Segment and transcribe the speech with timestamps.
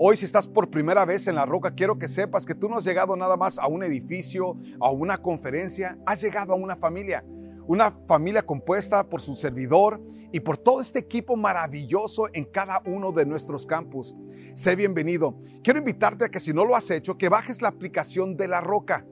[0.00, 2.76] Hoy si estás por primera vez en la roca, quiero que sepas que tú no
[2.76, 7.24] has llegado nada más a un edificio, a una conferencia, has llegado a una familia.
[7.66, 13.10] Una familia compuesta por su servidor y por todo este equipo maravilloso en cada uno
[13.10, 14.14] de nuestros campus.
[14.54, 15.34] Sé bienvenido.
[15.64, 18.60] Quiero invitarte a que si no lo has hecho, que bajes la aplicación de La
[18.60, 19.04] Roca.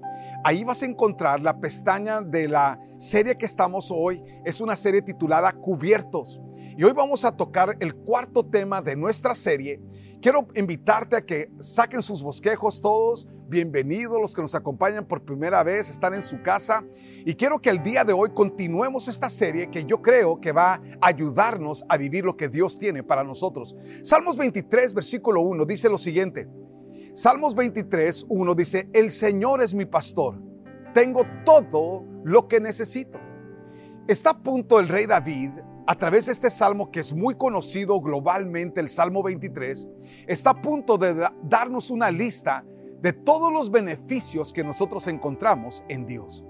[0.45, 4.23] Ahí vas a encontrar la pestaña de la serie que estamos hoy.
[4.45, 6.41] Es una serie titulada Cubiertos.
[6.77, 9.81] Y hoy vamos a tocar el cuarto tema de nuestra serie
[10.21, 13.29] Quiero invitarte a que saquen sus bosquejos todos.
[13.49, 16.85] Bienvenidos los que nos acompañan por primera vez, están en su casa.
[17.25, 20.73] Y quiero que el día de hoy continuemos esta serie que yo creo que va
[20.73, 23.77] a ayudarnos a vivir lo que Dios tiene para nosotros.
[24.03, 26.49] Salmos 23, versículo 1 dice lo siguiente.
[27.13, 30.43] Salmos 23, 1 dice, el Señor es mi pastor.
[30.93, 33.21] Tengo todo lo que necesito.
[34.09, 35.51] Está a punto el rey David
[35.87, 39.89] a través de este salmo que es muy conocido globalmente, el Salmo 23,
[40.27, 42.65] está a punto de darnos una lista
[43.01, 46.45] de todos los beneficios que nosotros encontramos en Dios.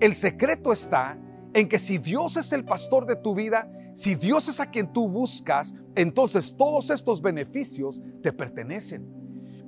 [0.00, 1.18] El secreto está
[1.54, 4.92] en que si Dios es el pastor de tu vida, si Dios es a quien
[4.92, 9.08] tú buscas, entonces todos estos beneficios te pertenecen.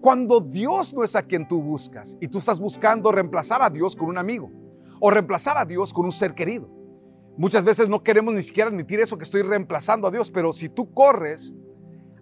[0.01, 3.97] Cuando Dios no es a quien tú buscas y tú estás buscando reemplazar a Dios
[3.97, 4.51] con un amigo
[5.01, 6.76] o reemplazar a Dios con un ser querido,
[7.39, 10.71] Muchas veces no queremos ni siquiera admitir eso que estoy reemplazando a Dios, pero si
[10.71, 11.55] tú corres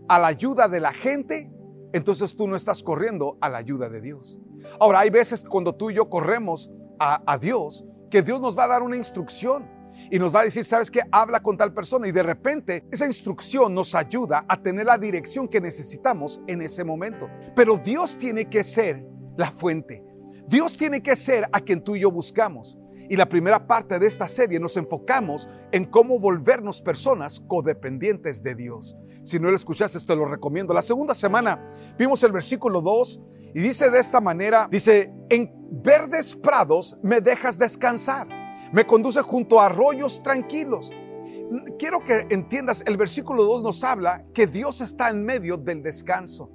[0.08, 1.50] a la ayuda de la gente,
[1.92, 4.40] entonces tú no estás corriendo a la ayuda de Dios.
[4.80, 8.68] Ahora, hay veces cuando tú y yo corremos a, Dios, que Dios nos va a
[8.68, 9.68] dar una instrucción
[10.10, 11.02] y nos va a decir, ¿sabes qué?
[11.12, 15.46] Habla con tal persona y de repente esa instrucción nos ayuda a tener la dirección
[15.46, 17.28] que necesitamos en ese momento.
[17.54, 20.02] Pero Dios tiene que ser la fuente.
[20.48, 22.78] Dios tiene que ser a quien tú y yo buscamos.
[23.14, 28.56] Y la primera parte de esta serie nos enfocamos en cómo volvernos personas codependientes de
[28.56, 28.96] Dios.
[29.22, 30.74] Si no lo escuchaste, te lo recomiendo.
[30.74, 31.64] La segunda semana
[31.96, 33.20] vimos el versículo 2
[33.54, 38.26] y dice de esta manera, dice, en verdes prados me dejas descansar,
[38.72, 40.90] me conduce junto a arroyos tranquilos.
[41.78, 46.50] Quiero que entiendas, el versículo 2 nos habla que Dios está en medio del descanso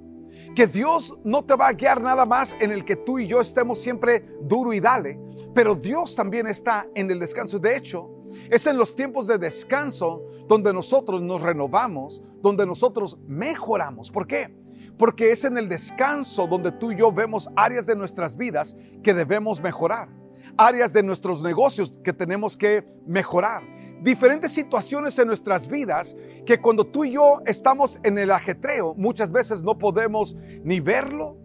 [0.54, 3.40] que Dios no te va a guiar nada más en el que tú y yo
[3.40, 5.18] estemos siempre duro y dale,
[5.54, 7.58] pero Dios también está en el descanso.
[7.58, 8.10] De hecho,
[8.50, 14.10] es en los tiempos de descanso donde nosotros nos renovamos, donde nosotros mejoramos.
[14.10, 14.56] ¿Por qué?
[14.98, 19.14] Porque es en el descanso donde tú y yo vemos áreas de nuestras vidas que
[19.14, 20.08] debemos mejorar,
[20.56, 23.62] áreas de nuestros negocios que tenemos que mejorar,
[24.00, 26.16] diferentes situaciones en nuestras vidas
[26.46, 31.36] que cuando tú y yo estamos en el ajetreo, muchas veces no podemos ni verlo,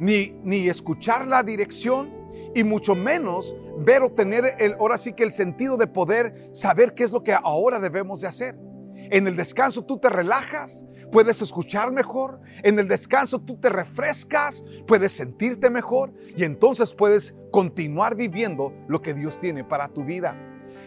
[0.00, 2.22] ni, ni escuchar la dirección,
[2.54, 6.94] y mucho menos ver o tener el, ahora sí que el sentido de poder saber
[6.94, 8.58] qué es lo que ahora debemos de hacer.
[8.94, 12.40] En el descanso tú te relajas, puedes escuchar mejor.
[12.62, 19.02] En el descanso tú te refrescas, puedes sentirte mejor y entonces puedes continuar viviendo lo
[19.02, 20.36] que Dios tiene para tu vida.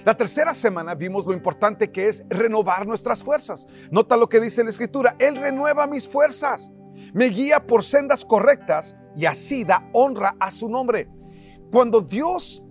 [0.05, 3.65] La tercera semana vimos lo importante que es renovar nuestras fuerzas.
[3.89, 6.71] Nota lo que dice la escritura, Él renueva mis fuerzas,
[7.11, 11.09] me guía por sendas correctas y así da honra a su nombre.
[11.71, 12.63] Cuando Dios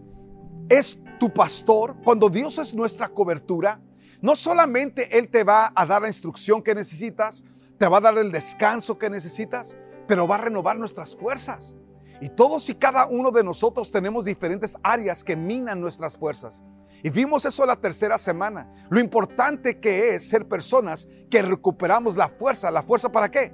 [0.69, 3.81] es tu pastor, cuando Dios es nuestra cobertura,
[4.21, 7.45] no solamente Él te va a dar la instrucción que necesitas,
[7.79, 11.75] te va a dar el descanso que necesitas, pero va a renovar nuestras fuerzas.
[12.21, 16.63] Y todos y cada uno de nosotros tenemos diferentes áreas que minan nuestras fuerzas.
[17.05, 18.73] Y vimos eso la tercera semana.
[18.89, 22.71] Lo importante que es ser personas que recuperamos la fuerza.
[22.71, 23.53] ¿La fuerza para qué?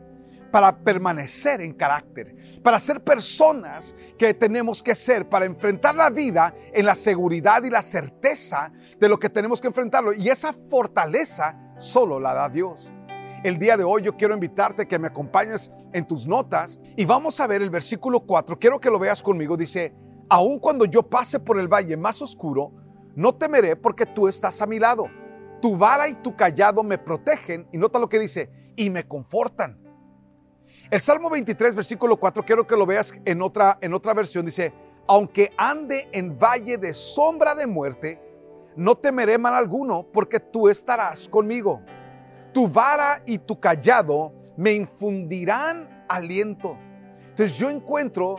[0.53, 2.37] Para permanecer en carácter.
[2.63, 5.29] Para ser personas que tenemos que ser.
[5.29, 9.67] Para enfrentar la vida en la seguridad y la certeza de lo que tenemos que
[9.67, 10.13] enfrentarlo.
[10.13, 12.93] Y esa fortaleza solo la da Dios.
[13.43, 17.05] El día de hoy yo quiero invitarte a que me acompañes en tus notas y
[17.05, 18.61] vamos a ver el versículo 4.
[18.61, 19.57] Quiero que lo veas conmigo.
[19.57, 19.93] Dice,
[20.29, 22.75] aun cuando yo pase por el valle más oscuro,
[23.15, 25.07] no temeré porque tú estás a mi lado.
[25.61, 27.69] Tu vara y tu callado me protegen.
[27.73, 29.79] Y nota lo que dice, y me confortan.
[30.91, 34.47] El Salmo 23, versículo 4, quiero que lo veas en otra, en otra versión.
[34.47, 34.73] Dice,
[35.07, 38.21] aunque ande en valle de sombra de muerte,
[38.77, 41.81] no temeré mal alguno porque tú estarás conmigo.
[42.53, 46.77] Tu vara y tu callado me infundirán aliento.
[47.29, 48.37] Entonces yo encuentro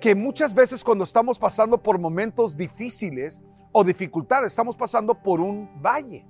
[0.00, 5.68] que muchas veces cuando estamos pasando por momentos difíciles o dificultades, estamos pasando por un
[5.82, 6.26] valle.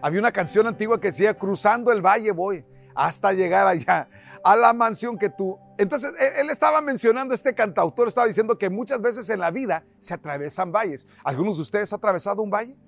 [0.00, 4.08] Había una canción antigua que decía, cruzando el valle voy hasta llegar allá,
[4.42, 5.58] a la mansión que tú.
[5.76, 10.14] Entonces, él, estaba mencionando, este cantautor estaba diciendo que muchas veces en la vida se
[10.14, 11.06] atravesan valles.
[11.22, 12.78] ¿Algunos de ustedes han atravesado un valle?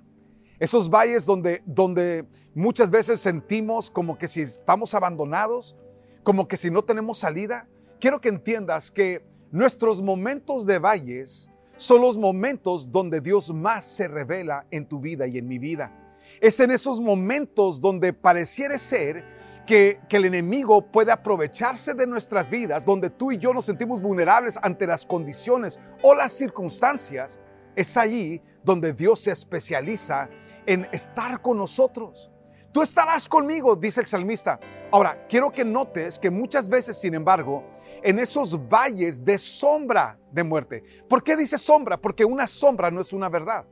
[0.59, 5.77] Esos valles donde, donde muchas veces sentimos como que si estamos abandonados,
[6.23, 7.69] como que si no tenemos salida.
[8.01, 14.09] Quiero que entiendas que Nuestros momentos de valles son los momentos donde Dios más se
[14.09, 15.93] revela en tu vida y en mi vida.
[16.41, 19.25] Es en esos momentos donde pareciera ser
[19.65, 24.03] que, que, el enemigo puede aprovecharse de nuestras vidas, donde tú y yo nos sentimos
[24.03, 27.39] vulnerables ante las condiciones o las circunstancias.
[27.77, 30.29] Es allí donde Dios se especializa
[30.67, 32.31] en estar con nosotros.
[32.73, 34.61] Tú estarás conmigo, dice el salmista.
[34.91, 37.65] Ahora, quiero que notes que muchas veces, sin embargo,
[38.03, 40.85] en esos valles de sombra de muerte.
[41.09, 41.97] ¿Por qué dice sombra?
[41.97, 43.67] Porque una sombra no es una verdad.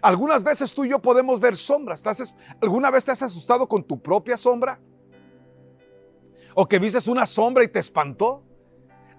[0.00, 2.04] Algunas veces tú y yo podemos ver sombras.
[2.60, 4.80] ¿Alguna vez te has asustado con tu propia sombra?
[6.54, 8.44] ¿O que viste una sombra y te espantó?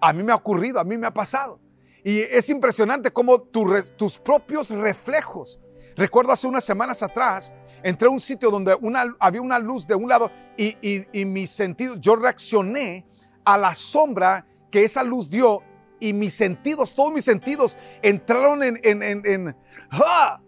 [0.01, 1.59] A mí me ha ocurrido, a mí me ha pasado.
[2.03, 5.59] Y es impresionante cómo tus propios reflejos
[5.99, 7.51] Recuerdo hace unas semanas atrás,
[7.83, 8.73] entré a un sitio donde
[9.19, 10.77] había una luz de un lado y,
[11.11, 13.05] y, mis sentidos, yo reaccioné
[13.43, 15.61] a la sombra que esa luz dio
[15.99, 18.79] y mis sentidos, todos mis sentidos entraron en...
[18.81, 19.57] en, en,
[19.91, 20.39] ¡ah!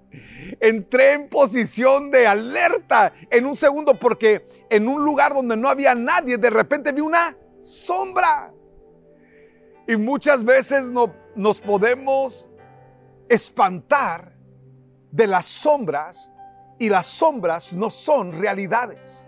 [0.58, 5.94] Entré en posición de alerta en un segundo porque en un lugar donde no había
[5.94, 8.52] nadie, de repente vi una sombra.
[9.86, 12.48] Y muchas veces no, nos podemos
[13.32, 14.36] espantar
[15.10, 16.30] de las sombras
[16.78, 19.26] y las sombras no son realidades.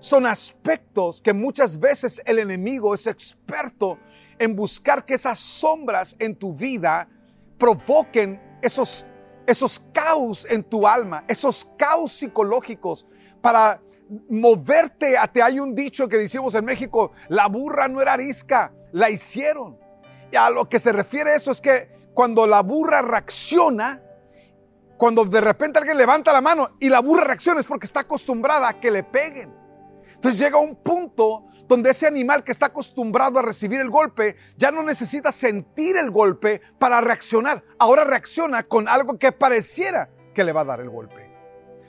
[0.00, 3.98] Son aspectos que muchas veces el enemigo es experto
[4.38, 7.08] en buscar que esas sombras en tu vida
[7.56, 9.06] provoquen esos,
[9.46, 13.06] esos caos en tu alma, esos caos psicológicos
[13.40, 13.80] para
[14.28, 18.72] moverte a te hay un dicho que decimos en México, la burra no era arisca,
[18.92, 19.78] la hicieron.
[20.32, 24.02] Y a lo que se refiere eso es que cuando la burra reacciona,
[24.96, 28.70] cuando de repente alguien levanta la mano y la burra reacciona es porque está acostumbrada
[28.70, 29.54] a que le peguen.
[30.14, 34.70] Entonces llega un punto donde ese animal que está acostumbrado a recibir el golpe ya
[34.70, 37.62] no necesita sentir el golpe para reaccionar.
[37.78, 41.30] Ahora reacciona con algo que pareciera que le va a dar el golpe.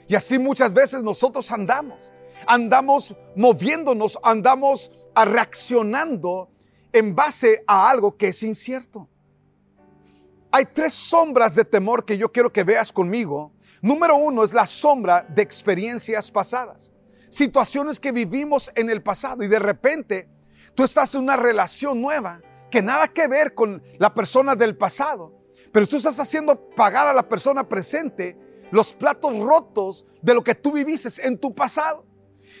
[0.08, 2.12] Y así muchas veces nosotros andamos.
[2.46, 6.50] Andamos moviéndonos, andamos reaccionando
[6.92, 9.08] en base a algo que es incierto.
[10.50, 13.52] Hay tres sombras de temor que yo quiero que veas conmigo.
[13.82, 16.90] Número uno es la sombra de experiencias pasadas.
[17.28, 20.28] Situaciones que vivimos en el pasado y de repente
[20.74, 22.40] tú estás en una relación nueva
[22.70, 25.34] que nada que ver con la persona del pasado,
[25.70, 28.36] pero tú estás haciendo pagar a la persona presente
[28.70, 32.06] los platos rotos de lo que tú viviste en tu pasado.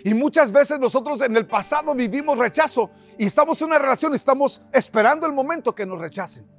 [0.04, 4.16] Y muchas veces nosotros en el pasado vivimos rechazo y estamos en una relación y
[4.16, 6.57] estamos esperando el momento que nos rechacen.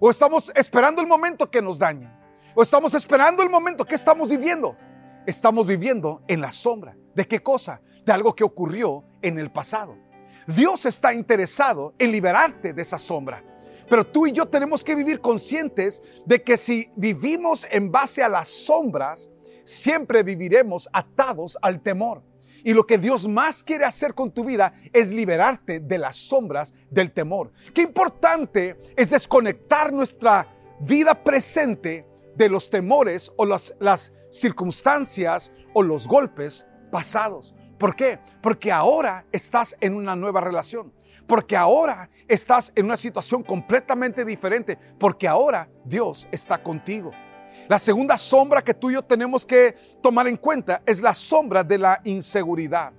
[0.00, 2.12] O estamos esperando el momento que nos dañen.
[2.54, 4.76] O estamos esperando el momento que estamos viviendo.
[5.26, 6.96] Estamos viviendo en la sombra.
[7.14, 7.80] ¿De qué cosa?
[8.04, 9.96] De algo que ocurrió en el pasado.
[10.46, 13.44] Dios está interesado en liberarte de esa sombra.
[13.88, 18.28] Pero tú y yo tenemos que vivir conscientes de que si vivimos en base a
[18.28, 19.28] las sombras,
[19.64, 22.22] siempre viviremos atados al temor.
[22.64, 26.74] Y lo que Dios más quiere hacer con tu vida es liberarte de las sombras
[26.90, 27.52] del temor.
[27.74, 30.48] Qué importante es desconectar nuestra
[30.80, 37.54] vida presente de los temores o las, las circunstancias o los golpes pasados.
[37.78, 38.18] ¿Por qué?
[38.42, 40.92] Porque ahora estás en una nueva relación.
[41.26, 44.78] Porque ahora estás en una situación completamente diferente.
[44.98, 47.12] Porque ahora Dios está contigo.
[47.68, 51.62] La segunda sombra que tú y yo tenemos que tomar en cuenta es la sombra
[51.62, 52.92] de la inseguridad.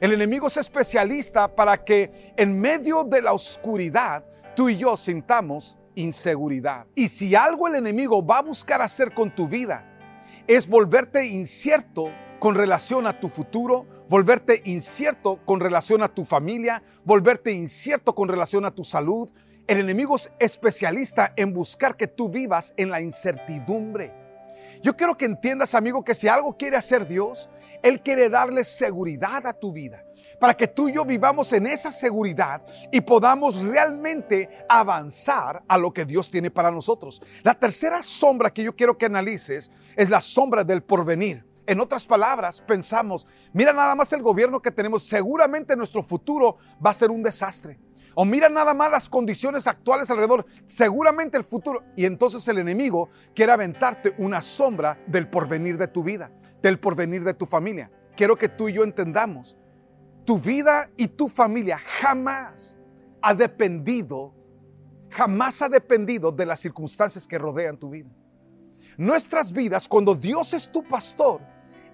[0.00, 4.24] El enemigo es especialista para que en medio de la oscuridad
[4.56, 6.86] tú y yo sintamos inseguridad.
[6.94, 9.86] Y si algo el enemigo va a buscar hacer con tu vida
[10.46, 16.82] es volverte incierto con relación a tu futuro, volverte incierto con relación a tu familia,
[17.04, 19.30] volverte incierto con relación a tu salud,
[19.70, 24.12] el enemigo es especialista en buscar que tú vivas en la incertidumbre.
[24.82, 27.48] Yo quiero que entiendas, amigo, que si algo quiere hacer Dios,
[27.80, 30.04] Él quiere darle seguridad a tu vida
[30.40, 35.92] para que tú y yo vivamos en esa seguridad y podamos realmente avanzar a lo
[35.92, 37.22] que Dios tiene para nosotros.
[37.44, 41.46] La tercera sombra que yo quiero que analices es la sombra del porvenir.
[41.64, 46.90] En otras palabras, pensamos, mira nada más el gobierno que tenemos, seguramente nuestro futuro va
[46.90, 47.78] a ser un desastre.
[48.20, 51.84] O mira nada más las condiciones actuales alrededor, seguramente el futuro.
[51.96, 56.30] Y entonces el enemigo quiere aventarte una sombra del porvenir de tu vida,
[56.62, 57.90] del porvenir de tu familia.
[58.14, 59.56] Quiero que tú y yo entendamos,
[60.26, 62.76] tu vida y tu familia jamás
[63.22, 64.34] ha dependido,
[65.08, 68.10] jamás ha dependido de las circunstancias que rodean tu vida.
[68.98, 71.40] Nuestras vidas, cuando Dios es tu pastor,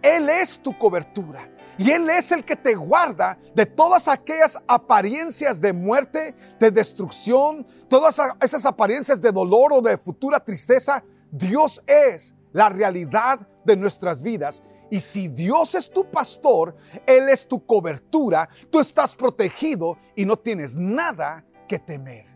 [0.07, 1.51] Él es tu cobertura.
[1.79, 7.67] Y Él es el que te guarda de todas aquellas apariencias de muerte, de destrucción,
[7.89, 11.03] todas esas apariencias de dolor o de futura tristeza.
[11.31, 14.63] Dios es la realidad de nuestras vidas.
[14.91, 20.39] Y si Dios es tu pastor, Él es tu cobertura, tú estás protegido y no
[20.39, 22.27] tienes nada que temer.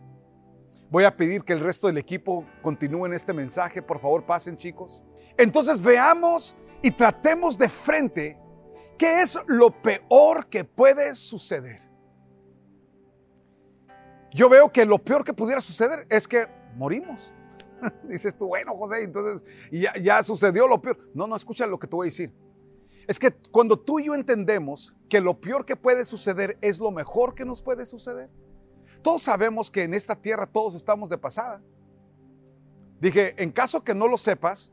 [0.89, 3.81] Voy a pedir que el resto del equipo continúe en este mensaje.
[3.81, 5.01] Por favor, pasen chicos.
[5.37, 8.37] Entonces veamos y tratemos de frente
[8.97, 11.81] qué es lo peor que puede suceder.
[14.33, 17.33] Yo veo que lo peor que pudiera suceder es que morimos.
[18.07, 20.97] Dices tú, bueno, José, entonces ya, ya sucedió lo peor.
[21.13, 22.33] No, no, escucha lo que te voy a decir.
[23.07, 26.91] Es que cuando tú y yo entendemos que lo peor que puede suceder es lo
[26.91, 28.29] mejor que nos puede suceder,
[29.01, 31.61] todos sabemos que en esta tierra todos estamos de pasada.
[32.99, 34.70] Dije, en caso que no lo sepas,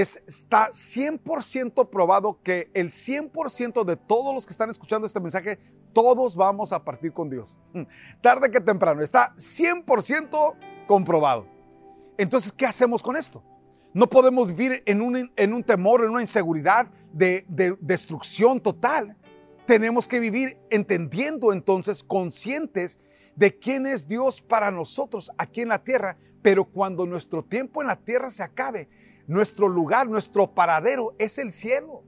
[0.00, 5.58] es, está 100% probado que el 100% de todos los que están escuchando este mensaje,
[5.94, 7.56] todos vamos a partir con Dios.
[8.20, 10.54] Tarde que temprano, está 100%
[10.86, 11.46] comprobado.
[12.18, 13.42] Entonces, ¿qué hacemos con esto?
[13.94, 19.16] No podemos vivir en un, en un temor, en una inseguridad de, de destrucción total.
[19.66, 23.00] Tenemos que vivir entendiendo entonces, conscientes
[23.34, 27.88] de quién es Dios para nosotros aquí en la tierra, pero cuando nuestro tiempo en
[27.88, 28.90] la tierra se acabe,
[29.26, 32.02] nuestro lugar, nuestro paradero es el cielo.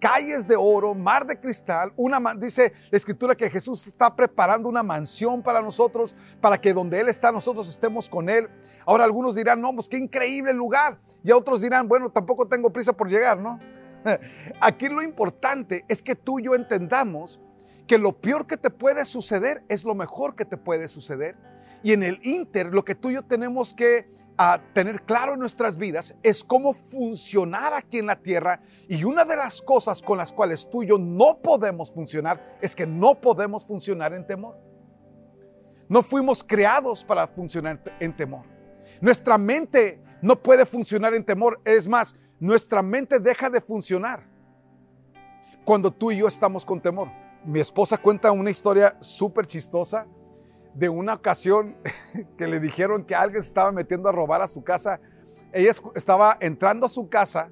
[0.00, 4.82] Calles de oro, mar de cristal, una dice la escritura que Jesús está preparando una
[4.82, 8.50] mansión para nosotros, para que donde Él está nosotros estemos con Él.
[8.84, 10.98] Ahora algunos dirán, no, pues qué increíble lugar.
[11.22, 13.58] Y otros dirán, bueno, tampoco tengo prisa por llegar, ¿no?
[14.60, 17.40] Aquí lo importante es que tú y yo entendamos
[17.86, 21.36] que lo peor que te puede suceder es lo mejor que te puede suceder.
[21.84, 25.40] Y en el Inter, lo que tú y yo tenemos que ah, tener claro en
[25.40, 28.62] nuestras vidas es cómo funcionar aquí en la tierra.
[28.88, 32.74] Y una de las cosas con las cuales tú y yo no podemos funcionar es
[32.74, 34.58] que no podemos funcionar en temor.
[35.86, 38.46] No fuimos creados para funcionar en temor.
[39.00, 41.60] Nuestra mente no puede funcionar en temor.
[41.64, 44.26] Es más, nuestra mente deja de funcionar
[45.64, 47.08] cuando tú y yo estamos con temor
[47.44, 50.06] mi esposa cuenta una historia súper chistosa
[50.74, 51.76] de una ocasión
[52.36, 55.00] que le dijeron que alguien se estaba metiendo a robar a su casa.
[55.52, 57.50] Ella estaba entrando a su casa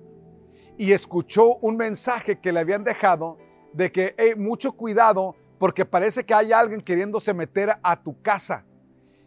[0.76, 3.38] y escuchó un mensaje que le habían dejado
[3.72, 8.64] de que hey, mucho cuidado porque parece que hay alguien queriéndose meter a tu casa.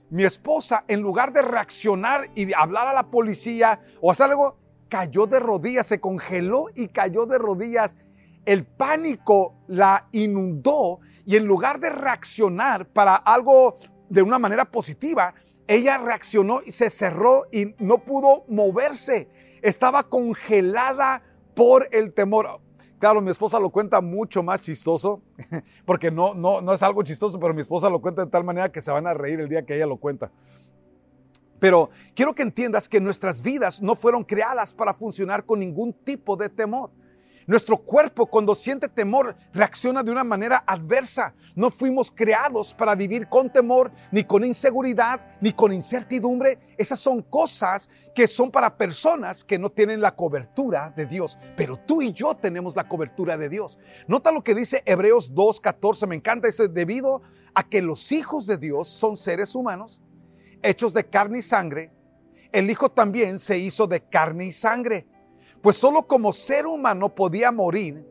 [0.09, 4.57] Mi esposa, en lugar de reaccionar y de hablar a la policía o hacer algo,
[4.89, 7.97] cayó de rodillas, se congeló y cayó de rodillas
[8.45, 13.75] el pánico la inundó y en lugar de reaccionar para algo
[14.09, 15.33] de una manera positiva,
[15.67, 19.29] ella reaccionó y se cerró y no pudo moverse.
[19.61, 21.23] Estaba congelada
[21.55, 22.61] por el temor.
[22.99, 25.21] Claro, mi esposa lo cuenta mucho más chistoso,
[25.85, 28.71] porque no, no, no es algo chistoso, pero mi esposa lo cuenta de tal manera
[28.71, 30.31] que se van a reír el día que ella lo cuenta.
[31.59, 36.35] Pero quiero que entiendas que nuestras vidas no fueron creadas para funcionar con ningún tipo
[36.35, 36.91] de temor.
[37.47, 41.35] Nuestro cuerpo cuando siente temor reacciona de una manera adversa.
[41.55, 46.75] No fuimos creados para vivir con temor, ni con inseguridad, ni con incertidumbre.
[46.75, 51.37] Esas son cosas que son para personas que no tienen la cobertura de Dios.
[51.55, 53.77] Pero tú y yo tenemos la cobertura de Dios.
[54.07, 56.07] Nota lo que dice Hebreos 2.14.
[56.07, 57.21] Me encanta eso debido
[57.53, 60.01] a que los hijos de Dios son seres humanos,
[60.63, 61.91] hechos de carne y sangre.
[62.51, 65.05] El Hijo también se hizo de carne y sangre
[65.65, 68.05] pues solo como ser humano podía morir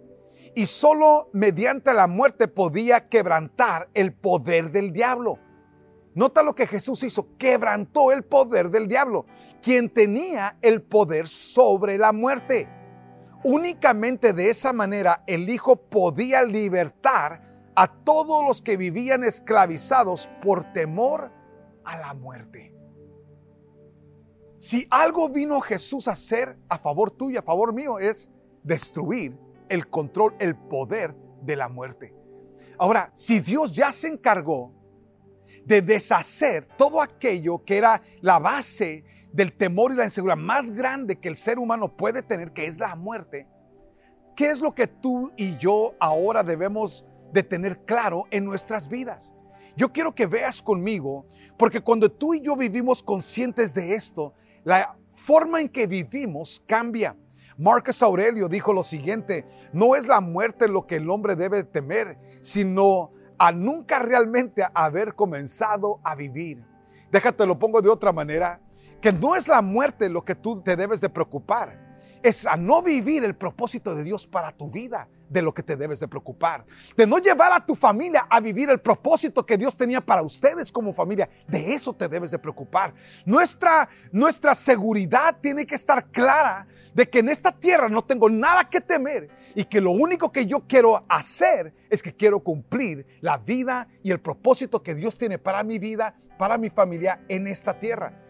[0.57, 5.39] y solo mediante la muerte podía quebrantar el poder del diablo.
[6.17, 9.27] Nota lo que Jesús hizo, quebrantó el poder del diablo,
[9.63, 12.69] quien tenía el poder sobre la muerte.
[13.45, 20.73] Únicamente de esa manera el Hijo podía libertar a todos los que vivían esclavizados por
[20.73, 21.31] temor
[21.85, 22.74] a la muerte.
[24.57, 28.31] Si algo vino Jesús a hacer a favor tuyo, a favor mío, es
[28.63, 29.37] destruir
[29.69, 32.15] el control, el poder de la muerte.
[32.79, 34.73] Ahora, si Dios ya se encargó
[35.65, 41.19] de deshacer todo aquello que era la base del temor y la inseguridad más grande
[41.19, 43.49] que el ser humano puede tener, que es la muerte,
[44.37, 49.33] ¿qué es lo que tú y yo ahora debemos de tener claro en nuestras vidas?
[49.77, 54.35] Yo quiero que veas conmigo, porque cuando tú y yo vivimos conscientes de esto,
[54.65, 57.17] la forma en que vivimos cambia.
[57.57, 62.19] Marcus Aurelio dijo lo siguiente, no es la muerte lo que el hombre debe temer,
[62.41, 66.65] sino a nunca realmente haber comenzado a vivir.
[67.13, 68.61] Déjate lo pongo de otra manera,
[69.01, 71.79] que no es la muerte lo que tú te debes de preocupar,
[72.25, 75.77] es a no vivir el propósito de Dios para tu vida de lo que te
[75.77, 76.65] debes de preocupar.
[76.97, 80.73] De no llevar a tu familia a vivir el propósito que Dios tenía para ustedes
[80.73, 81.29] como familia.
[81.47, 82.95] De eso te debes de preocupar.
[83.27, 88.71] Nuestra, nuestra seguridad tiene que estar clara de que en esta tierra no tengo nada
[88.71, 93.37] que temer y que lo único que yo quiero hacer es que quiero cumplir la
[93.37, 97.79] vida y el propósito que Dios tiene para mi vida, para mi familia en esta
[97.79, 98.24] tierra.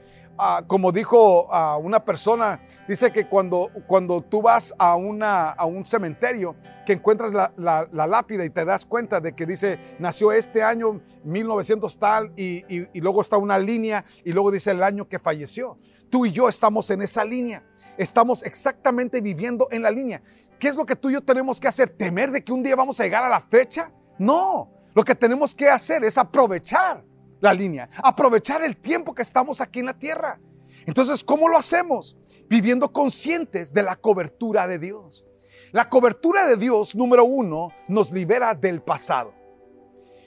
[0.67, 1.49] Como dijo
[1.79, 7.33] una persona, dice que cuando, cuando tú vas a, una, a un cementerio, que encuentras
[7.33, 12.65] la, lápida y te das cuenta de que dice, nació este año 1900 tal, y,
[12.69, 15.79] y luego está una línea, y luego dice el año que falleció.
[16.11, 17.65] Tú y yo estamos en esa línea,
[17.97, 20.23] estamos exactamente viviendo en la línea.
[20.59, 21.91] ¿Qué es lo que tú y yo tenemos que hacer?
[21.91, 23.93] ¿Temer de que un día vamos a llegar a la fecha?
[24.19, 27.05] No, lo que tenemos que hacer es aprovechar
[27.45, 30.41] la línea, aprovechar el tiempo que estamos aquí en la tierra.
[30.87, 32.17] Entonces, ¿cómo lo hacemos?
[32.49, 35.27] Viviendo conscientes de la cobertura de Dios.
[35.71, 39.35] La cobertura de Dios, número uno, nos libera del pasado.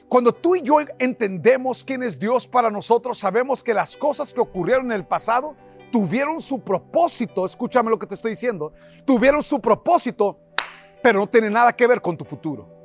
[0.07, 4.39] Cuando tú y yo entendemos quién es Dios para nosotros, sabemos que las cosas que
[4.39, 5.55] ocurrieron en el pasado
[5.91, 8.73] tuvieron su propósito, escúchame lo que te estoy diciendo,
[9.05, 10.39] tuvieron su propósito,
[11.01, 12.76] pero no tiene nada que ver con tu futuro.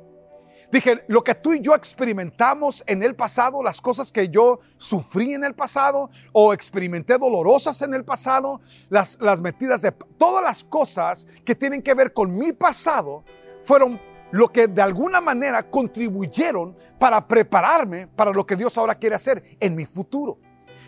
[0.73, 5.35] Dije, lo que tú y yo experimentamos en el pasado, las cosas que yo sufrí
[5.35, 10.63] en el pasado o experimenté dolorosas en el pasado, las, las metidas de todas las
[10.63, 13.23] cosas que tienen que ver con mi pasado,
[13.61, 14.01] fueron
[14.31, 19.43] lo que de alguna manera contribuyeron para prepararme para lo que Dios ahora quiere hacer
[19.59, 20.39] en mi futuro.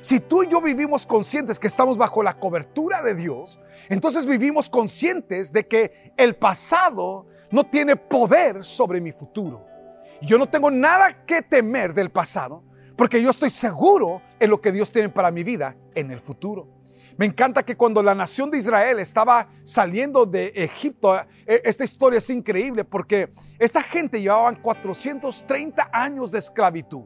[0.02, 4.68] Si tú y yo vivimos conscientes que estamos bajo la cobertura de Dios, entonces vivimos
[4.68, 9.75] conscientes de que el pasado no tiene poder sobre mi futuro.
[10.22, 12.64] Yo no tengo nada que temer del pasado
[12.96, 16.76] porque yo estoy seguro en lo que Dios tiene para mi vida en el futuro.
[17.18, 22.18] Me encanta que cuando la nación de Israel estaba saliendo de Egipto, e, esta historia
[22.18, 27.06] es increíble porque esta gente llevaban 430 años de esclavitud.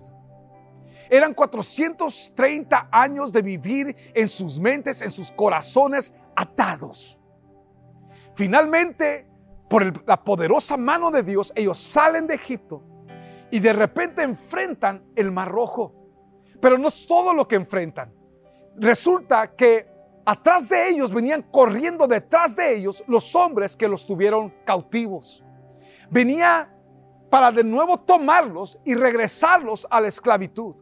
[1.12, 7.20] Eran 430 años de vivir en sus mentes, en sus corazones atados.
[8.36, 9.28] Finalmente,
[9.70, 12.84] por la poderosa mano de Dios, ellos salen de Egipto
[13.52, 15.94] y de repente enfrentan el mar rojo.
[16.62, 18.14] Pero no es todo lo que enfrentan.
[18.76, 19.88] Resulta que
[20.26, 25.44] atrás de ellos venían corriendo detrás de ellos los hombres que los tuvieron cautivos.
[26.10, 26.74] Venía
[27.30, 30.76] para de nuevo tomarlos y regresarlos a la esclavitud.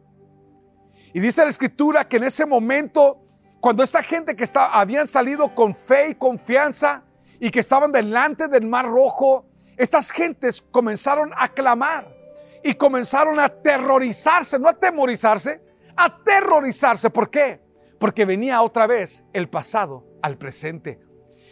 [1.12, 3.24] Y dice la escritura que en ese momento,
[3.60, 7.04] cuando esta gente que estaba, habían salido con fe y confianza
[7.40, 12.17] y que estaban delante del mar rojo, estas gentes comenzaron a clamar
[12.62, 15.62] y comenzaron a aterrorizarse, no a atemorizarse,
[15.96, 17.10] a aterrorizarse.
[17.10, 17.60] ¿Por qué?
[17.98, 21.00] Porque venía otra vez el pasado al presente.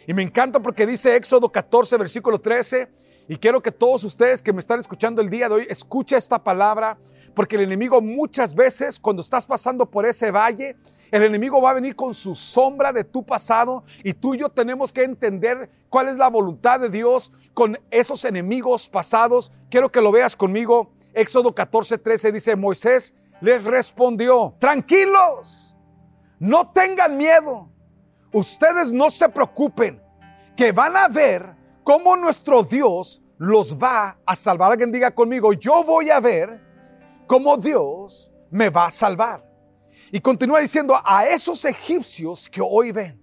[0.07, 2.89] Y me encanta porque dice Éxodo 14, versículo 13,
[3.27, 6.41] y quiero que todos ustedes que me están escuchando el día de hoy escuchen esta
[6.41, 6.97] palabra,
[7.35, 10.77] porque el enemigo muchas veces cuando estás pasando por ese valle,
[11.11, 14.49] el enemigo va a venir con su sombra de tu pasado y tú y yo
[14.49, 19.51] tenemos que entender cuál es la voluntad de Dios con esos enemigos pasados.
[19.69, 20.93] Quiero que lo veas conmigo.
[21.17, 25.75] Éxodo 14, 13 dice, Moisés les respondió, tranquilos,
[26.39, 27.71] no tengan miedo,
[28.31, 29.99] ustedes no se preocupen,
[30.55, 34.71] que van a ver cómo nuestro Dios los va a salvar.
[34.71, 36.61] Alguien diga conmigo, yo voy a ver
[37.25, 39.43] cómo Dios me va a salvar.
[40.11, 43.19] Y continúa diciendo, a esos egipcios que hoy ven,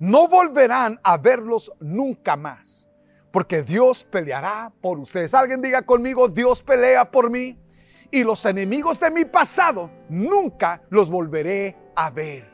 [0.00, 2.88] no volverán a verlos nunca más
[3.32, 5.34] porque Dios peleará por ustedes.
[5.34, 7.58] Alguien diga conmigo, Dios pelea por mí
[8.10, 12.52] y los enemigos de mi pasado nunca los volveré a ver.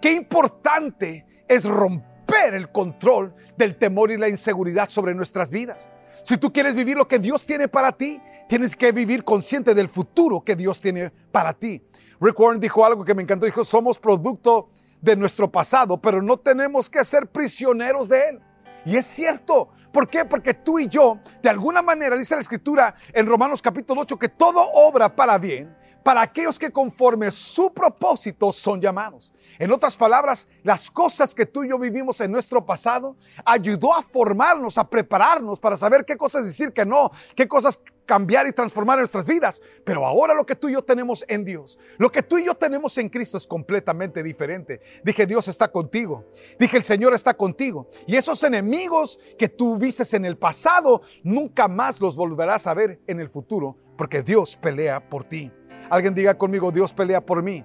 [0.00, 5.90] Qué importante es romper el control del temor y la inseguridad sobre nuestras vidas.
[6.22, 9.88] Si tú quieres vivir lo que Dios tiene para ti, tienes que vivir consciente del
[9.88, 11.82] futuro que Dios tiene para ti.
[12.20, 16.36] Rick Warren dijo algo que me encantó, dijo, somos producto de nuestro pasado, pero no
[16.36, 18.40] tenemos que ser prisioneros de él.
[18.84, 19.70] Y es cierto.
[19.92, 20.24] ¿Por qué?
[20.24, 24.28] Porque tú y yo, de alguna manera, dice la escritura en Romanos capítulo 8, que
[24.28, 29.32] todo obra para bien para aquellos que conforme su propósito son llamados.
[29.58, 34.02] En otras palabras, las cosas que tú y yo vivimos en nuestro pasado ayudó a
[34.02, 38.98] formarnos, a prepararnos para saber qué cosas decir que no, qué cosas cambiar y transformar
[38.98, 39.62] en nuestras vidas.
[39.84, 42.54] Pero ahora lo que tú y yo tenemos en Dios, lo que tú y yo
[42.54, 44.80] tenemos en Cristo es completamente diferente.
[45.04, 46.26] Dije, Dios está contigo.
[46.58, 47.88] Dije, el Señor está contigo.
[48.06, 53.00] Y esos enemigos que tú vistes en el pasado, nunca más los volverás a ver
[53.06, 55.50] en el futuro, porque Dios pelea por ti.
[55.90, 57.64] Alguien diga conmigo, Dios pelea por mí.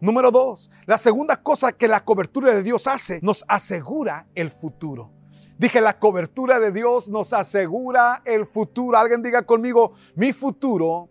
[0.00, 5.12] Número dos, la segunda cosa que la cobertura de Dios hace, nos asegura el futuro.
[5.58, 8.98] Dije, la cobertura de Dios nos asegura el futuro.
[8.98, 11.08] Alguien diga conmigo, mi futuro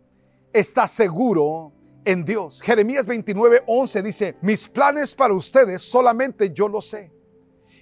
[0.52, 1.72] está seguro
[2.04, 2.62] en Dios.
[2.62, 7.14] Jeremías 29, 11 dice, mis planes para ustedes solamente yo lo sé.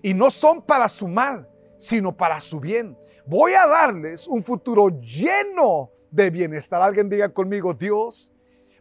[0.04, 1.49] Y no son para su mal,
[1.80, 2.96] sino para su bien.
[3.26, 6.82] Voy a darles un futuro lleno de bienestar.
[6.82, 8.34] Alguien diga conmigo, Dios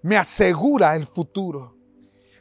[0.02, 1.76] me asegura el futuro.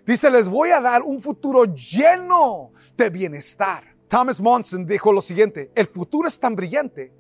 [0.06, 3.84] Dice, les voy a dar un futuro lleno de bienestar.
[4.08, 7.14] Thomas Monson dijo lo siguiente, el futuro es tan brillante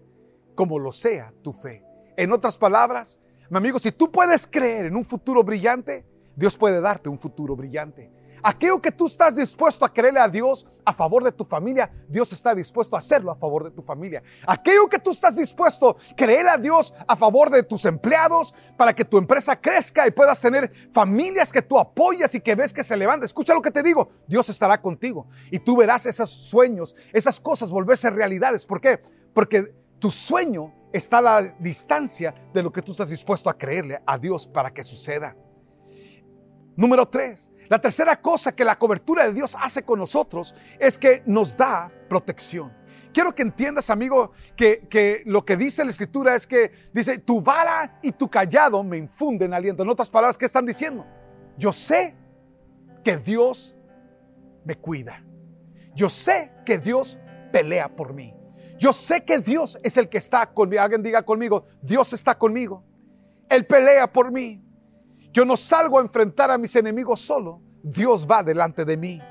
[0.55, 1.83] como lo sea tu fe.
[2.15, 3.19] En otras palabras,
[3.49, 7.55] mi amigo, si tú puedes creer en un futuro brillante, Dios puede darte un futuro
[7.55, 8.09] brillante.
[8.43, 12.31] Aquello que tú estás dispuesto a creerle a Dios a favor de tu familia, Dios
[12.33, 14.23] está dispuesto a hacerlo a favor de tu familia.
[14.45, 18.93] Aquello que tú estás dispuesto a creerle a Dios a favor de tus empleados para
[18.93, 22.83] que tu empresa crezca y puedas tener familias que tú apoyas y que ves que
[22.83, 23.25] se levantan.
[23.25, 27.71] Escucha lo que te digo, Dios estará contigo y tú verás esos sueños, esas cosas
[27.71, 28.65] volverse realidades.
[28.65, 29.01] ¿Por qué?
[29.33, 34.01] Porque tu sueño está a la distancia de lo que tú estás dispuesto a creerle
[34.05, 35.35] a Dios para que suceda.
[36.75, 41.23] Número tres, la tercera cosa que la cobertura de Dios hace con nosotros es que
[41.25, 42.73] nos da protección.
[43.13, 47.99] Quiero que entiendas, amigo, que, lo que dice la escritura es que dice, tu vara
[48.03, 49.83] y tu callado me infunden aliento.
[49.83, 51.05] En otras palabras, ¿qué están diciendo?
[51.57, 52.15] Yo sé
[53.03, 53.75] que Dios
[54.63, 55.23] me cuida.
[55.95, 57.17] Yo sé que Dios
[57.51, 58.35] pelea por mí.
[58.77, 60.83] Yo sé que Dios es el que está conmigo.
[60.83, 62.83] Alguien diga conmigo, Dios está conmigo.
[63.49, 64.63] Él pelea por mí.
[65.37, 67.61] Yo no salgo a enfrentar a mis enemigos solo.
[67.83, 69.21] Dios va delante de mí.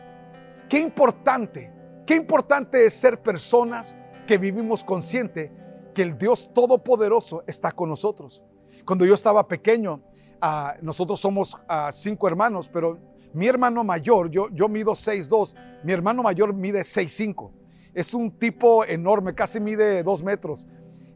[0.68, 1.72] Qué importante,
[2.06, 5.52] qué importante es ser personas que vivimos consciente
[5.92, 8.44] que el Dios Todopoderoso está con nosotros.
[8.84, 10.00] Cuando yo estaba pequeño,
[10.40, 13.00] ah, nosotros somos ah, cinco hermanos, pero
[13.32, 17.50] mi hermano mayor, yo, yo mido 6'2, mi hermano mayor mide 6'5.
[17.94, 20.68] Es un tipo enorme, casi mide dos metros.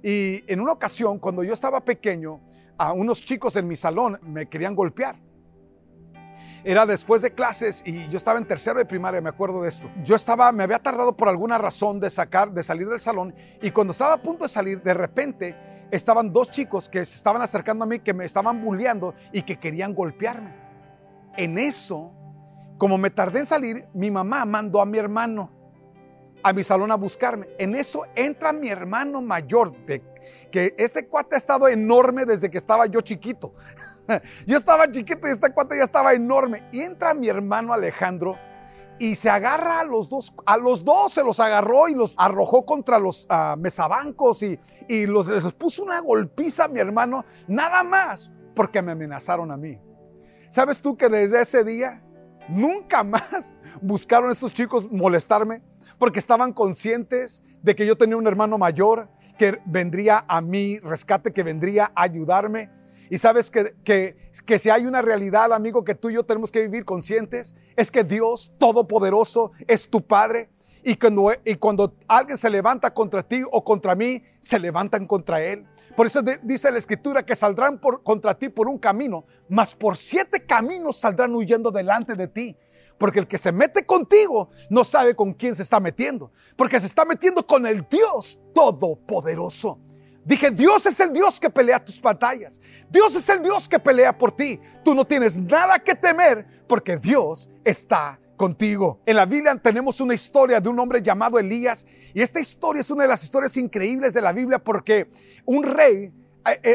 [0.03, 2.41] Y en una ocasión, cuando yo estaba pequeño,
[2.81, 5.17] a unos chicos en mi salón me querían golpear.
[6.65, 9.91] Era después de clases y yo estaba en tercero de primaria, me acuerdo de esto.
[10.03, 13.71] Yo estaba, me había tardado por alguna razón de sacar, de salir del salón y
[13.71, 15.55] cuando estaba a punto de salir, de repente
[15.91, 19.59] estaban dos chicos que se estaban acercando a mí, que me estaban bulleando y que
[19.59, 20.55] querían golpearme.
[21.37, 22.15] En eso,
[22.79, 25.60] como me tardé en salir, mi mamá mandó a mi hermano
[26.43, 27.49] a mi salón a buscarme.
[27.59, 30.03] En eso entra mi hermano mayor, de,
[30.51, 33.55] que este cuate ha estado enorme desde que estaba yo chiquito.
[34.47, 36.65] Yo estaba chiquito y este cuate ya estaba enorme.
[36.73, 38.37] Y entra mi hermano Alejandro
[38.99, 42.67] y se agarra a los dos, a los dos se los agarró y los arrojó
[42.67, 47.83] contra los uh, mesabancos y, y los, les puso una golpiza a mi hermano, nada
[47.83, 49.81] más porque me amenazaron a mí.
[50.51, 52.03] ¿Sabes tú que desde ese día
[52.49, 55.63] nunca más buscaron esos chicos molestarme?
[56.01, 61.33] Porque estaban conscientes de que yo tenía un hermano mayor que vendría a mi rescate,
[61.33, 62.71] que vendría a ayudarme.
[63.11, 66.51] Y sabes que, que, que, si hay una realidad, amigo, que tú y yo tenemos
[66.51, 70.49] que vivir conscientes, es que Dios Todopoderoso es tu Padre.
[70.83, 75.43] Y cuando, y cuando alguien se levanta contra ti o contra mí, se levantan contra
[75.43, 75.67] Él.
[75.97, 79.99] Por eso dice la Escritura que saldrán por, contra ti por un camino, mas por
[79.99, 82.57] siete caminos saldrán huyendo delante de ti.
[83.01, 86.31] Porque el que se mete contigo no sabe con quién se está metiendo.
[86.55, 89.79] Porque se está metiendo con el Dios Todopoderoso.
[90.23, 92.61] Dije, Dios es el Dios que pelea tus batallas.
[92.91, 94.61] Dios es el Dios que pelea por ti.
[94.85, 99.01] Tú no tienes nada que temer porque Dios está contigo.
[99.07, 102.91] En la Biblia tenemos una historia de un hombre llamado Elías y esta historia es
[102.91, 105.09] una de las historias increíbles de la Biblia porque
[105.47, 106.13] un rey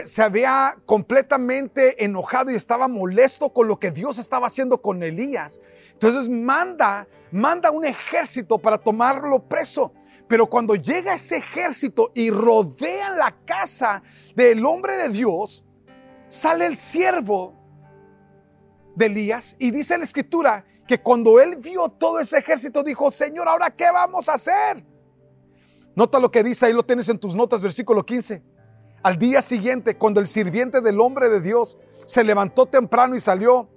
[0.06, 5.60] se había completamente enojado y estaba molesto con lo que Dios estaba haciendo con Elías.
[5.94, 9.94] Entonces manda, manda un ejército para tomarlo preso.
[10.28, 14.02] Pero cuando llega ese ejército y rodea la casa
[14.36, 15.64] del hombre de Dios,
[16.28, 17.54] sale el siervo
[18.96, 23.48] de Elías y dice la escritura que cuando él vio todo ese ejército dijo, Señor,
[23.48, 24.86] ahora qué vamos a hacer?
[25.96, 28.55] Nota lo que dice, ahí lo tienes en tus notas, versículo 15.
[29.06, 33.70] Al día siguiente, cuando el sirviente del hombre de Dios se levantó temprano y salió,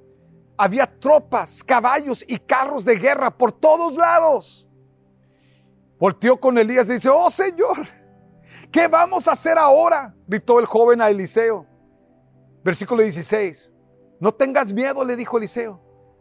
[0.57, 4.67] había tropas, caballos y carros de guerra por todos lados.
[5.99, 7.77] Volteó con Elías y dice, oh Señor,
[8.73, 10.17] ¿qué vamos a hacer ahora?
[10.27, 11.67] Gritó el joven a Eliseo.
[12.65, 13.71] Versículo 16.
[14.21, 15.79] No tengas miedo, le dijo Eliseo.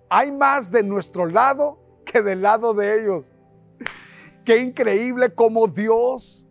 [0.09, 3.31] Hay más de nuestro lado que del lado de ellos.
[4.43, 6.46] Qué increíble como Dios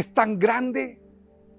[0.00, 1.00] es tan grande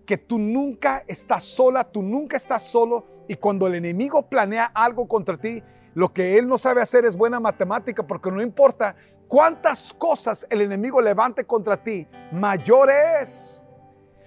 [0.06, 3.06] que tú nunca estás sola, tú nunca estás solo.
[3.28, 7.16] Y cuando el enemigo planea algo contra ti, lo que él no sabe hacer es
[7.16, 8.96] buena matemática, porque no importa
[9.28, 12.90] cuántas cosas el enemigo levante contra ti, mayor
[13.22, 13.64] es.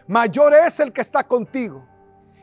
[0.06, 1.84] Mayor es el que está contigo.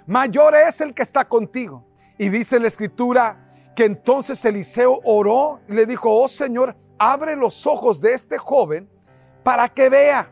[0.08, 1.86] Mayor es el que está contigo.
[2.18, 7.66] Y dice la escritura que entonces Eliseo oró y le dijo, oh Señor, abre los
[7.66, 8.90] ojos de este joven
[9.44, 10.31] para que vea.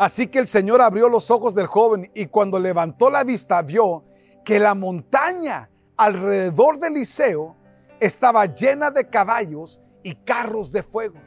[0.00, 4.06] Así que el Señor abrió los ojos del joven y cuando levantó la vista vio
[4.46, 7.54] que la montaña alrededor de Eliseo
[8.00, 11.20] estaba llena de caballos y carros de fuego.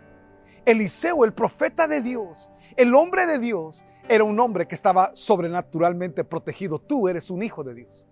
[0.65, 6.23] Eliseo, el profeta de Dios, el hombre de Dios, era un hombre que estaba sobrenaturalmente
[6.23, 6.79] protegido.
[6.79, 8.07] Tú eres un hijo de Dios.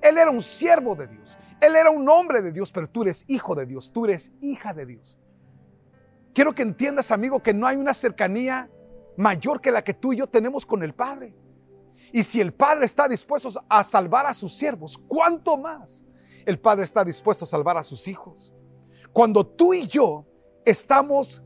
[0.00, 1.36] Él era un siervo de Dios.
[1.60, 4.72] Él era un hombre de Dios, pero tú eres hijo de Dios, tú eres hija
[4.72, 5.18] de Dios.
[6.32, 8.70] Quiero que entiendas, amigo, que no hay una cercanía
[9.18, 11.34] mayor que la que tú y yo tenemos con el Padre.
[12.12, 16.06] Y si el Padre está dispuesto a salvar a sus siervos, ¿cuánto más
[16.46, 18.54] el Padre está dispuesto a salvar a sus hijos?
[19.12, 20.24] Cuando tú y yo
[20.64, 21.42] estamos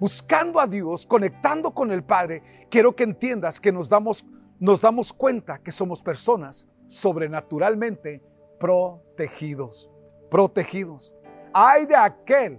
[0.00, 4.24] buscando a Dios, conectando con el Padre, quiero que entiendas que nos damos,
[4.58, 8.22] nos damos cuenta que somos personas sobrenaturalmente
[8.58, 9.90] protegidos,
[10.30, 11.14] protegidos.
[11.52, 12.58] Hay de aquel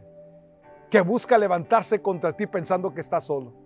[0.91, 3.62] que busca levantarse contra ti pensando que está solo,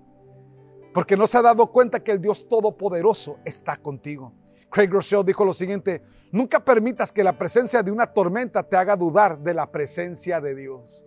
[0.98, 4.34] porque no se ha dado cuenta que el Dios Todopoderoso está contigo.
[4.72, 8.96] Craig Rochelle dijo lo siguiente, nunca permitas que la presencia de una tormenta te haga
[8.96, 11.06] dudar de la presencia de Dios.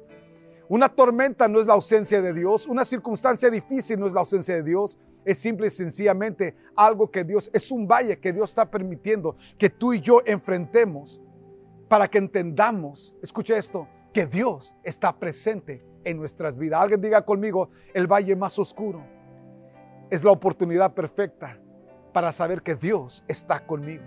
[0.68, 4.54] Una tormenta no es la ausencia de Dios, una circunstancia difícil no es la ausencia
[4.54, 8.70] de Dios, es simple y sencillamente algo que Dios, es un valle que Dios está
[8.70, 11.20] permitiendo que tú y yo enfrentemos
[11.88, 16.80] para que entendamos, escucha esto, que Dios está presente en nuestras vidas.
[16.80, 19.18] Alguien diga conmigo, el valle más oscuro
[20.10, 21.58] es la oportunidad perfecta
[22.12, 24.04] para saber que Dios está conmigo.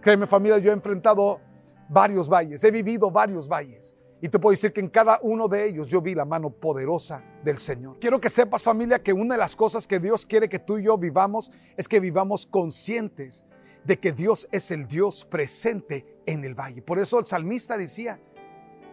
[0.00, 1.40] Créeme familia, yo he enfrentado
[1.88, 3.94] varios valles, he vivido varios valles.
[4.20, 7.24] Y te puedo decir que en cada uno de ellos yo vi la mano poderosa
[7.44, 7.98] del Señor.
[7.98, 10.84] Quiero que sepas familia que una de las cosas que Dios quiere que tú y
[10.84, 13.44] yo vivamos es que vivamos conscientes
[13.84, 16.82] de que Dios es el Dios presente en el valle.
[16.82, 18.20] Por eso el salmista decía,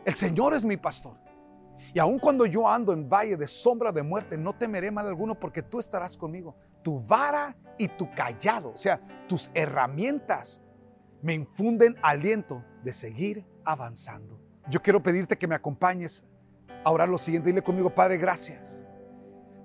[0.04, 1.14] el Señor es mi pastor.
[1.94, 5.40] Y aun cuando yo ando en valle de sombra de muerte, no temeré mal alguno
[5.40, 6.56] porque tú estarás conmigo.
[6.84, 10.62] Tu vara y tu callado, o sea, tus herramientas,
[11.22, 14.40] me infunden aliento de seguir avanzando.
[14.70, 16.24] Yo quiero pedirte que me acompañes
[16.84, 17.50] a orar lo siguiente.
[17.50, 18.84] Dile conmigo, Padre, gracias.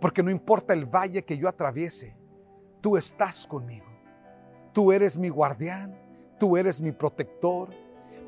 [0.01, 2.17] Porque no importa el valle que yo atraviese,
[2.81, 3.87] tú estás conmigo.
[4.73, 5.97] Tú eres mi guardián,
[6.39, 7.71] tú eres mi protector.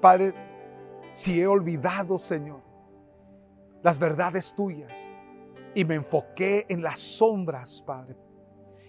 [0.00, 0.32] Padre,
[1.10, 2.62] si he olvidado, Señor,
[3.86, 5.08] las verdades tuyas
[5.72, 8.16] y me enfoqué en las sombras, Padre,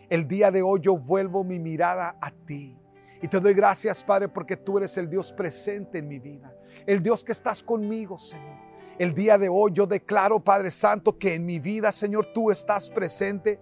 [0.09, 2.75] el día de hoy yo vuelvo mi mirada a ti.
[3.21, 6.51] Y te doy gracias, Padre, porque tú eres el Dios presente en mi vida
[6.87, 8.55] el Dios que estás conmigo, Señor.
[8.97, 12.89] El día de hoy yo declaro, Padre Santo, que en mi vida, Señor, tú estás
[12.89, 13.59] presente.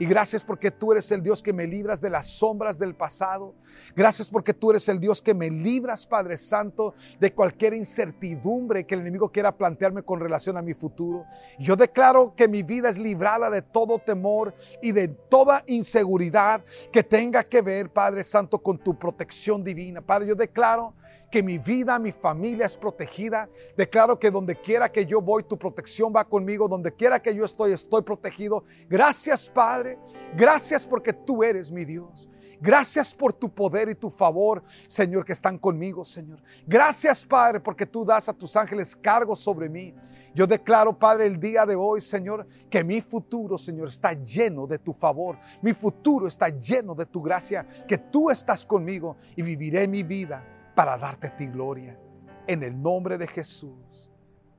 [0.00, 3.54] Y gracias porque tú eres el Dios que me libras de las sombras del pasado.
[3.96, 8.94] Gracias porque tú eres el Dios que me libras, Padre Santo, de cualquier incertidumbre que
[8.94, 11.24] el enemigo quiera plantearme con relación a mi futuro.
[11.58, 17.02] Yo declaro que mi vida es librada de todo temor y de toda inseguridad que
[17.02, 20.00] tenga que ver, Padre Santo, con tu protección divina.
[20.00, 20.94] Padre, yo declaro
[21.30, 23.48] que mi vida, mi familia es protegida.
[23.76, 26.68] Declaro que donde quiera que yo voy, tu protección va conmigo.
[26.68, 28.64] Donde quiera que yo estoy, estoy protegido.
[28.88, 29.98] Gracias, Padre.
[30.36, 32.28] Gracias porque tú eres mi Dios.
[32.60, 36.42] Gracias por tu poder y tu favor, Señor, que están conmigo, Señor.
[36.66, 39.94] Gracias, Padre, porque tú das a tus ángeles cargo sobre mí.
[40.34, 44.78] Yo declaro, Padre, el día de hoy, Señor, que mi futuro, Señor, está lleno de
[44.78, 45.38] tu favor.
[45.62, 50.57] Mi futuro está lleno de tu gracia, que tú estás conmigo y viviré mi vida
[50.78, 51.98] para darte a ti gloria.
[52.46, 54.08] En el nombre de Jesús.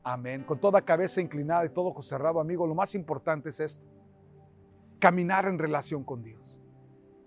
[0.04, 0.44] Amén.
[0.44, 3.88] Con toda cabeza inclinada y todo ojo cerrado, amigo, lo más importante es esto.
[5.00, 6.60] Caminar en relación con Dios.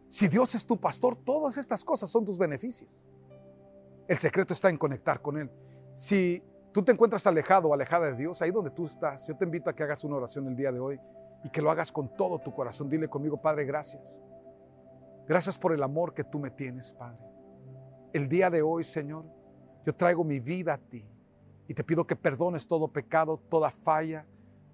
[0.09, 3.01] Si Dios es tu pastor, todas estas cosas son tus beneficios.
[4.07, 5.51] El secreto está en conectar con Él.
[5.95, 9.47] Si tú te encuentras alejado o alejada de Dios, ahí donde tú estás, yo te
[9.47, 11.01] invito a que hagas una oración el día de hoy
[11.43, 12.91] y que lo hagas con todo tu corazón.
[12.91, 14.21] Dile conmigo, Padre, gracias
[15.27, 17.32] Gracias por el amor que tú me tienes, Padre.
[18.13, 19.25] El día de hoy, Señor,
[19.85, 21.05] yo traigo mi vida a ti
[21.67, 24.27] y te pido que perdones todo pecado, toda falla,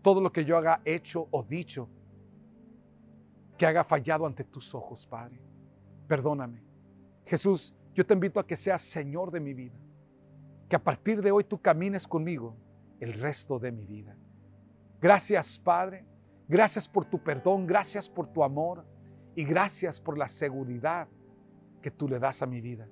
[0.02, 1.88] todo lo que yo haga hecho o dicho
[3.56, 5.40] que haga fallado ante tus ojos, Padre.
[6.06, 6.64] Perdóname.
[7.24, 9.76] Jesús, yo te invito a que seas Señor de mi vida.
[10.68, 12.56] Que a partir de hoy tú camines conmigo
[13.00, 14.16] el resto de mi vida.
[15.00, 16.06] Gracias, Padre.
[16.48, 18.86] Gracias por tu perdón, gracias por tu amor
[19.34, 21.08] y gracias por la seguridad
[21.82, 22.88] que tú le das a mi vida.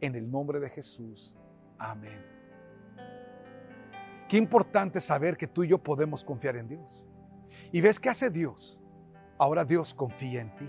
[0.00, 1.36] En el nombre de Jesús.
[1.78, 2.24] Amén.
[4.28, 7.04] Qué importante saber que tú y yo podemos confiar en Dios.
[7.72, 8.78] ¿Y ves qué hace Dios?
[9.38, 10.68] Ahora Dios confía en ti.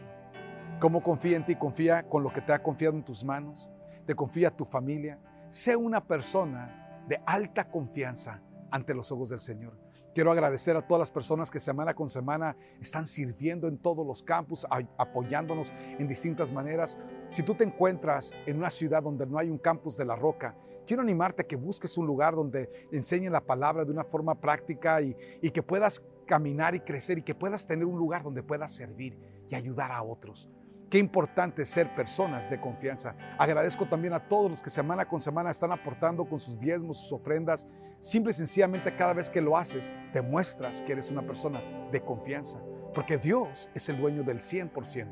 [0.80, 1.56] ¿Cómo confía en ti?
[1.56, 3.70] Confía con lo que te ha confiado en tus manos.
[4.06, 5.20] Te confía tu familia.
[5.50, 8.42] Sé una persona de alta confianza
[8.72, 9.78] ante los ojos del Señor.
[10.14, 14.22] Quiero agradecer a todas las personas que semana con semana están sirviendo en todos los
[14.22, 16.98] campus, apoyándonos en distintas maneras.
[17.30, 20.58] Si tú te encuentras en una ciudad donde no hay un campus de la roca,
[20.86, 25.02] quiero animarte a que busques un lugar donde enseñen la palabra de una forma práctica
[25.02, 28.74] y, y que puedas caminar y crecer y que puedas tener un lugar donde puedas
[28.74, 29.18] servir
[29.50, 30.50] y ayudar a otros.
[30.92, 33.16] Qué importante ser personas de confianza.
[33.38, 37.14] Agradezco también a todos los que semana con semana están aportando con sus diezmos, sus
[37.14, 37.66] ofrendas.
[38.02, 41.62] Simple y sencillamente cada vez que lo haces, demuestras que eres una persona
[41.94, 42.62] de confianza.
[42.94, 45.08] Porque Dios es el dueño del 100%.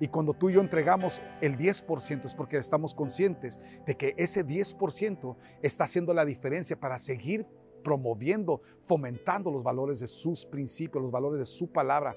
[0.00, 4.42] Y cuando tú y yo entregamos el 10% es porque estamos conscientes de que ese
[4.42, 7.46] 10% está haciendo la diferencia para seguir
[7.84, 12.16] promoviendo, fomentando los valores de sus principios, los valores de su palabra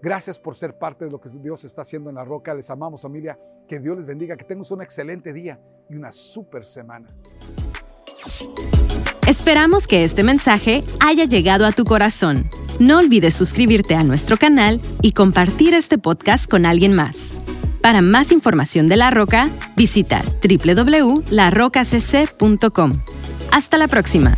[0.00, 2.54] Gracias por ser parte de lo que Dios está haciendo en la roca.
[2.54, 3.38] Les amamos familia.
[3.66, 4.36] Que Dios les bendiga.
[4.36, 7.08] Que tengas un excelente día y una super semana.
[9.26, 12.48] Esperamos que este mensaje haya llegado a tu corazón.
[12.78, 17.32] No olvides suscribirte a nuestro canal y compartir este podcast con alguien más.
[17.82, 22.92] Para más información de La Roca, visita www.larocacc.com.
[23.50, 24.36] Hasta la próxima.